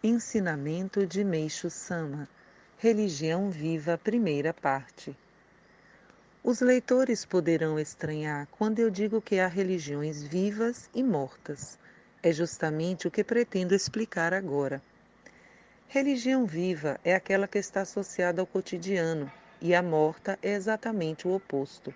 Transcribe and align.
Ensinamento 0.00 1.04
de 1.04 1.24
Meixo 1.24 1.68
Sama 1.68 2.28
Religião 2.78 3.50
Viva, 3.50 3.98
primeira 3.98 4.54
parte. 4.54 5.12
Os 6.44 6.60
leitores 6.60 7.24
poderão 7.24 7.80
estranhar 7.80 8.46
quando 8.52 8.78
eu 8.78 8.90
digo 8.90 9.20
que 9.20 9.40
há 9.40 9.48
religiões 9.48 10.22
vivas 10.22 10.88
e 10.94 11.02
mortas. 11.02 11.76
É 12.22 12.30
justamente 12.30 13.08
o 13.08 13.10
que 13.10 13.24
pretendo 13.24 13.74
explicar 13.74 14.32
agora. 14.32 14.80
Religião 15.88 16.46
viva 16.46 17.00
é 17.02 17.12
aquela 17.12 17.48
que 17.48 17.58
está 17.58 17.80
associada 17.80 18.40
ao 18.40 18.46
cotidiano, 18.46 19.28
e 19.60 19.74
a 19.74 19.82
morta 19.82 20.38
é 20.40 20.52
exatamente 20.52 21.26
o 21.26 21.34
oposto. 21.34 21.92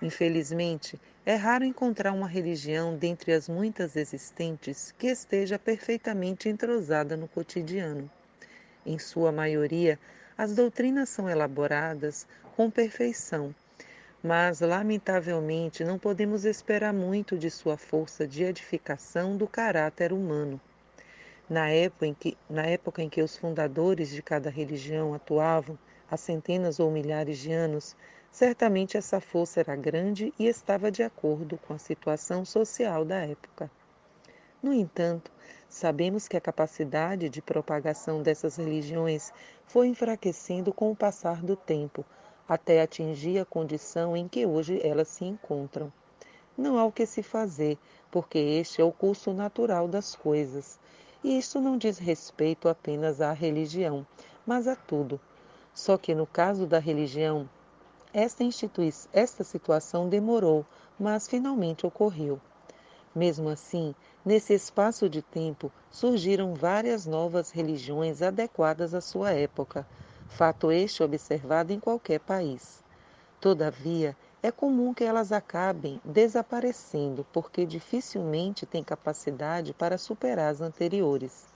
Infelizmente, 0.00 1.00
é 1.26 1.34
raro 1.34 1.64
encontrar 1.64 2.12
uma 2.12 2.28
religião 2.28 2.96
dentre 2.96 3.32
as 3.32 3.48
muitas 3.48 3.96
existentes 3.96 4.94
que 4.96 5.08
esteja 5.08 5.58
perfeitamente 5.58 6.48
entrosada 6.48 7.16
no 7.16 7.26
cotidiano. 7.26 8.08
Em 8.86 8.98
sua 8.98 9.32
maioria, 9.32 9.98
as 10.36 10.54
doutrinas 10.54 11.08
são 11.08 11.28
elaboradas 11.28 12.28
com 12.56 12.70
perfeição, 12.70 13.52
mas 14.22 14.60
lamentavelmente 14.60 15.82
não 15.82 15.98
podemos 15.98 16.44
esperar 16.44 16.92
muito 16.92 17.36
de 17.36 17.50
sua 17.50 17.76
força 17.76 18.26
de 18.26 18.44
edificação 18.44 19.36
do 19.36 19.48
caráter 19.48 20.12
humano. 20.12 20.60
Na 21.50 21.70
época, 21.70 22.06
em 22.06 22.14
que, 22.14 22.38
na 22.48 22.66
época 22.66 23.02
em 23.02 23.08
que 23.08 23.22
os 23.22 23.36
fundadores 23.36 24.10
de 24.10 24.22
cada 24.22 24.48
religião 24.48 25.12
atuavam, 25.12 25.76
há 26.08 26.16
centenas 26.16 26.78
ou 26.78 26.90
milhares 26.90 27.38
de 27.38 27.52
anos, 27.52 27.96
certamente 28.30 28.96
essa 28.96 29.20
força 29.20 29.60
era 29.60 29.74
grande 29.76 30.32
e 30.38 30.46
estava 30.46 30.90
de 30.90 31.02
acordo 31.02 31.58
com 31.58 31.74
a 31.74 31.78
situação 31.78 32.44
social 32.44 33.04
da 33.04 33.16
época. 33.16 33.70
No 34.62 34.72
entanto, 34.72 35.30
sabemos 35.68 36.26
que 36.26 36.36
a 36.36 36.40
capacidade 36.40 37.28
de 37.28 37.40
propagação 37.40 38.22
dessas 38.22 38.56
religiões 38.56 39.32
foi 39.66 39.86
enfraquecendo 39.86 40.72
com 40.72 40.90
o 40.90 40.96
passar 40.96 41.42
do 41.42 41.54
tempo, 41.54 42.04
até 42.48 42.82
atingir 42.82 43.38
a 43.38 43.44
condição 43.44 44.16
em 44.16 44.26
que 44.26 44.46
hoje 44.46 44.80
elas 44.82 45.08
se 45.08 45.24
encontram. 45.24 45.92
Não 46.56 46.76
há 46.76 46.84
o 46.84 46.90
que 46.90 47.06
se 47.06 47.22
fazer, 47.22 47.78
porque 48.10 48.38
este 48.38 48.80
é 48.80 48.84
o 48.84 48.90
curso 48.90 49.32
natural 49.32 49.86
das 49.86 50.16
coisas. 50.16 50.80
E 51.22 51.38
isto 51.38 51.60
não 51.60 51.76
diz 51.76 51.98
respeito 51.98 52.68
apenas 52.68 53.20
à 53.20 53.32
religião, 53.32 54.06
mas 54.46 54.66
a 54.66 54.74
tudo. 54.74 55.20
Só 55.72 55.96
que 55.96 56.14
no 56.14 56.26
caso 56.26 56.66
da 56.66 56.80
religião, 56.80 57.48
esta, 58.12 58.44
esta 59.12 59.44
situação 59.44 60.08
demorou, 60.08 60.64
mas 60.98 61.28
finalmente 61.28 61.86
ocorreu. 61.86 62.40
Mesmo 63.14 63.48
assim, 63.48 63.94
nesse 64.24 64.54
espaço 64.54 65.08
de 65.08 65.22
tempo 65.22 65.72
surgiram 65.90 66.54
várias 66.54 67.06
novas 67.06 67.50
religiões 67.50 68.22
adequadas 68.22 68.94
à 68.94 69.00
sua 69.00 69.32
época, 69.32 69.86
fato 70.28 70.70
este 70.70 71.02
observado 71.02 71.72
em 71.72 71.80
qualquer 71.80 72.20
país. 72.20 72.82
Todavia, 73.40 74.16
é 74.42 74.50
comum 74.50 74.94
que 74.94 75.04
elas 75.04 75.32
acabem 75.32 76.00
desaparecendo 76.04 77.26
porque 77.32 77.66
dificilmente 77.66 78.66
têm 78.66 78.84
capacidade 78.84 79.72
para 79.74 79.98
superar 79.98 80.50
as 80.50 80.60
anteriores. 80.60 81.46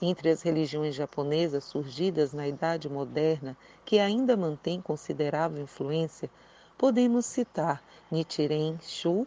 Entre 0.00 0.30
as 0.30 0.42
religiões 0.42 0.94
japonesas 0.94 1.64
surgidas 1.64 2.32
na 2.32 2.48
Idade 2.48 2.88
Moderna, 2.88 3.56
que 3.84 3.98
ainda 3.98 4.36
mantêm 4.36 4.80
considerável 4.80 5.62
influência, 5.62 6.30
podemos 6.78 7.26
citar 7.26 7.82
Nichiren 8.10 8.78
Shu 8.80 9.26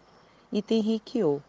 e 0.52 0.62
Tenrikyo, 0.62 1.44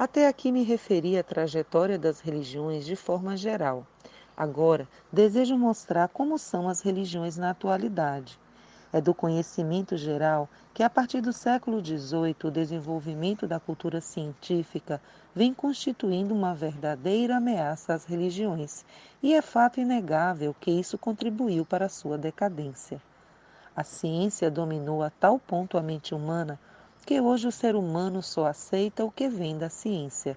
até 0.00 0.26
aqui 0.26 0.50
me 0.50 0.62
referi 0.62 1.18
à 1.18 1.22
trajetória 1.22 1.98
das 1.98 2.20
religiões 2.20 2.86
de 2.86 2.96
forma 2.96 3.36
geral. 3.36 3.86
Agora, 4.34 4.88
desejo 5.12 5.58
mostrar 5.58 6.08
como 6.08 6.38
são 6.38 6.70
as 6.70 6.80
religiões 6.80 7.36
na 7.36 7.50
atualidade. 7.50 8.39
É 8.92 9.00
do 9.00 9.14
conhecimento 9.14 9.96
geral 9.96 10.48
que, 10.74 10.82
a 10.82 10.90
partir 10.90 11.20
do 11.20 11.32
século 11.32 11.84
XVIII, 11.84 12.36
o 12.44 12.50
desenvolvimento 12.50 13.46
da 13.46 13.60
cultura 13.60 14.00
científica 14.00 15.00
vem 15.32 15.54
constituindo 15.54 16.34
uma 16.34 16.54
verdadeira 16.54 17.36
ameaça 17.36 17.94
às 17.94 18.04
religiões, 18.04 18.84
e 19.22 19.32
é 19.32 19.40
fato 19.40 19.78
inegável 19.78 20.54
que 20.60 20.72
isso 20.72 20.98
contribuiu 20.98 21.64
para 21.64 21.86
a 21.86 21.88
sua 21.88 22.18
decadência. 22.18 23.00
A 23.76 23.84
ciência 23.84 24.50
dominou 24.50 25.04
a 25.04 25.10
tal 25.10 25.38
ponto 25.38 25.78
a 25.78 25.82
mente 25.82 26.14
humana 26.14 26.58
que 27.06 27.20
hoje 27.20 27.46
o 27.46 27.52
ser 27.52 27.76
humano 27.76 28.22
só 28.22 28.46
aceita 28.46 29.04
o 29.04 29.10
que 29.10 29.28
vem 29.28 29.56
da 29.56 29.68
ciência. 29.68 30.36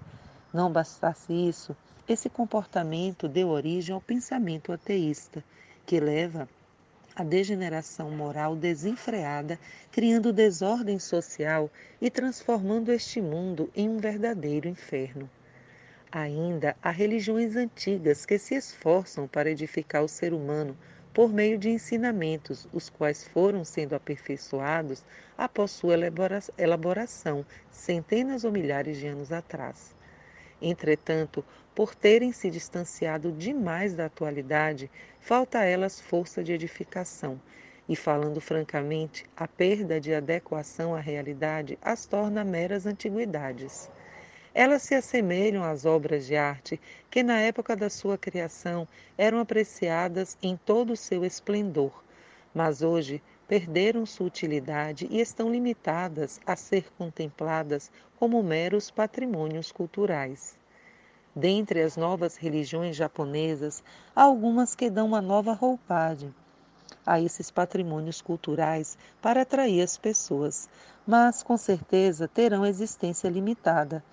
Não 0.54 0.72
bastasse 0.72 1.34
isso, 1.34 1.76
esse 2.08 2.30
comportamento 2.30 3.28
deu 3.28 3.50
origem 3.50 3.96
ao 3.96 4.02
pensamento 4.02 4.72
ateísta, 4.72 5.44
que 5.86 6.00
leva 6.00 6.48
à 7.16 7.24
degeneração 7.24 8.10
moral 8.12 8.56
desenfreada, 8.56 9.60
criando 9.92 10.34
desordem 10.34 10.98
social 10.98 11.70
e 12.02 12.10
transformando 12.10 12.92
este 12.92 13.22
mundo 13.22 13.70
em 13.76 13.88
um 13.88 13.98
verdadeiro 13.98 14.68
inferno. 14.68 15.30
Ainda 16.12 16.76
há 16.82 16.92
religiões 16.92 17.56
antigas 17.56 18.26
que 18.26 18.38
se 18.38 18.56
esforçam 18.56 19.28
para 19.28 19.50
edificar 19.50 20.04
o 20.04 20.08
ser 20.08 20.34
humano 20.34 20.78
por 21.14 21.32
meio 21.32 21.58
de 21.58 21.70
ensinamentos, 21.70 22.68
os 22.74 22.90
quais 22.90 23.24
foram 23.24 23.64
sendo 23.64 23.94
aperfeiçoados 23.94 25.04
após 25.38 25.72
sua 25.72 25.96
elaboração, 26.58 27.46
centenas 27.72 28.44
ou 28.44 28.52
milhares 28.52 28.98
de 28.98 29.08
anos 29.08 29.32
atrás. 29.32 29.96
Entretanto, 30.66 31.44
por 31.76 31.94
terem 31.94 32.32
se 32.32 32.50
distanciado 32.50 33.34
demais 33.34 33.94
da 33.94 34.06
atualidade, 34.06 34.90
falta 35.20 35.60
a 35.60 35.66
elas 35.66 36.00
força 36.00 36.42
de 36.42 36.54
edificação, 36.54 37.38
e 37.90 37.98
falando 37.98 38.40
francamente, 38.40 39.26
a 39.36 39.46
perda 39.46 40.00
de 40.00 40.14
adequação 40.14 40.96
à 40.96 41.02
realidade 41.02 41.78
as 41.82 42.06
torna 42.06 42.46
meras 42.46 42.86
antiguidades. 42.86 43.92
Elas 44.54 44.84
se 44.84 44.96
assemelham 44.96 45.66
às 45.66 45.84
obras 45.84 46.26
de 46.26 46.38
arte 46.38 46.80
que, 47.12 47.22
na 47.22 47.42
época 47.42 47.76
da 47.76 47.90
sua 47.90 48.18
criação, 48.18 48.88
eram 49.18 49.40
apreciadas 49.40 50.38
em 50.42 50.56
todo 50.56 50.94
o 50.94 50.98
seu 50.98 51.26
esplendor, 51.26 52.02
mas 52.56 52.82
hoje 52.82 53.22
perderam 53.48 54.06
sua 54.06 54.28
utilidade 54.28 55.08
e 55.10 55.20
estão 55.20 55.52
limitadas 55.52 56.40
a 56.46 56.56
ser 56.56 56.92
contempladas 56.98 57.92
como 58.20 58.42
meros 58.42 58.90
patrimônios 58.90 59.72
culturais. 59.72 60.58
Dentre 61.36 61.82
as 61.82 61.98
novas 61.98 62.36
religiões 62.36 62.96
japonesas, 62.96 63.84
há 64.16 64.24
algumas 64.24 64.76
que 64.76 64.90
dão 64.90 65.08
uma 65.08 65.22
nova 65.22 65.54
roupagem 65.54 66.34
a 67.06 67.20
esses 67.20 67.52
patrimônios 67.52 68.22
culturais 68.22 68.98
para 69.22 69.42
atrair 69.42 69.82
as 69.82 69.98
pessoas, 69.98 70.70
mas 71.06 71.44
com 71.44 71.58
certeza 71.58 72.28
terão 72.28 72.66
existência 72.66 73.28
limitada 73.30 74.04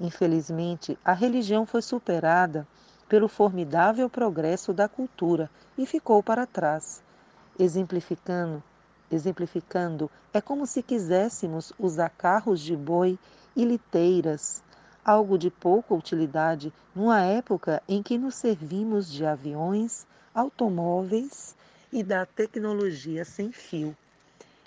Infelizmente, 0.00 0.98
a 1.04 1.12
religião 1.12 1.64
foi 1.64 1.80
superada 1.80 2.66
pelo 3.08 3.28
formidável 3.28 4.10
progresso 4.10 4.72
da 4.72 4.88
cultura 4.88 5.48
e 5.78 5.86
ficou 5.86 6.22
para 6.22 6.46
trás. 6.46 7.02
Exemplificando, 7.58 8.62
exemplificando, 9.10 10.08
é 10.32 10.40
como 10.40 10.64
se 10.66 10.82
quiséssemos 10.82 11.72
usar 11.78 12.10
carros 12.10 12.60
de 12.60 12.76
boi 12.76 13.18
e 13.54 13.64
liteiras, 13.64 14.62
algo 15.04 15.38
de 15.38 15.50
pouca 15.50 15.94
utilidade 15.94 16.72
numa 16.94 17.22
época 17.22 17.82
em 17.88 18.02
que 18.02 18.18
nos 18.18 18.34
servimos 18.34 19.12
de 19.12 19.24
aviões, 19.24 20.04
automóveis 20.34 21.54
e 21.92 22.02
da 22.02 22.26
tecnologia 22.26 23.24
sem 23.24 23.52
fio. 23.52 23.96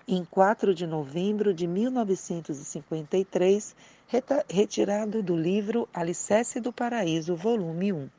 Em 0.08 0.24
4 0.24 0.74
de 0.74 0.88
novembro 0.88 1.54
de 1.54 1.68
1953, 1.68 3.76
retirado 4.48 5.22
do 5.22 5.36
livro 5.36 5.90
Alicerce 5.94 6.62
do 6.62 6.72
Paraíso, 6.72 7.36
volume 7.36 7.92
1. 7.92 8.10